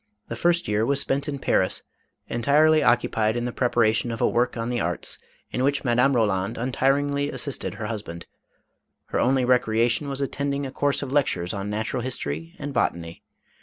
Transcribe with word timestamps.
The 0.29 0.35
first 0.35 0.67
year 0.67 0.83
was 0.83 0.99
spent 0.99 1.29
in 1.29 1.37
Paris, 1.37 1.83
entirely 2.27 2.81
occupied 2.81 3.37
in 3.37 3.45
the 3.45 3.51
preparation 3.51 4.09
of 4.09 4.19
a 4.19 4.27
work 4.27 4.57
on 4.57 4.69
the 4.71 4.79
arts, 4.79 5.19
in 5.51 5.63
which 5.63 5.83
Madame 5.83 6.15
Roland 6.15 6.57
untiringly 6.57 7.29
assisted 7.29 7.75
her 7.75 7.85
husband. 7.85 8.25
Her 9.09 9.19
only 9.19 9.45
recreation 9.45 10.09
was 10.09 10.19
attending 10.19 10.65
a 10.65 10.71
course 10.71 11.03
of 11.03 11.11
lectures 11.11 11.53
on 11.53 11.69
natural 11.69 12.01
history 12.01 12.55
and 12.57 12.73
botany. 12.73 13.21